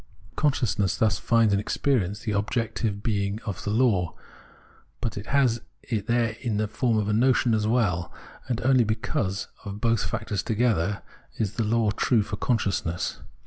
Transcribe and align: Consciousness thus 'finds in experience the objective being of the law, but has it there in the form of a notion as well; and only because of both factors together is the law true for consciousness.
Consciousness 0.35 0.97
thus 0.97 1.19
'finds 1.19 1.53
in 1.53 1.59
experience 1.59 2.21
the 2.21 2.31
objective 2.31 3.03
being 3.03 3.39
of 3.45 3.63
the 3.63 3.69
law, 3.69 4.15
but 4.99 5.13
has 5.13 5.61
it 5.83 6.07
there 6.07 6.35
in 6.41 6.57
the 6.57 6.67
form 6.67 6.97
of 6.97 7.07
a 7.07 7.13
notion 7.13 7.53
as 7.53 7.67
well; 7.67 8.11
and 8.47 8.61
only 8.61 8.83
because 8.83 9.47
of 9.63 9.79
both 9.79 10.03
factors 10.03 10.41
together 10.41 11.03
is 11.37 11.53
the 11.53 11.63
law 11.63 11.91
true 11.91 12.23
for 12.23 12.35
consciousness. 12.37 13.19